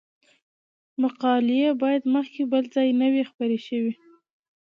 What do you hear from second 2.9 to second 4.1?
نه وي خپرې شوې.